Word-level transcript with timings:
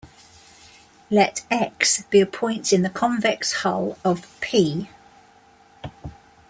Let 1.11 1.45
x 1.51 2.01
be 2.09 2.21
a 2.21 2.25
point 2.25 2.73
in 2.73 2.81
the 2.81 2.89
convex 2.89 3.53
hull 3.61 3.99
of 4.03 4.25
"P". 4.41 4.89